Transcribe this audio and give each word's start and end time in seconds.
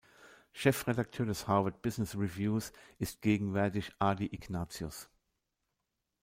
Chefredakteur 0.51 1.27
des 1.27 1.47
"Harvard 1.47 1.83
Business 1.83 2.15
Reviews" 2.15 2.73
ist 2.97 3.21
gegenwärtig 3.21 3.93
Adi 3.99 4.25
Ignatius. 4.33 5.07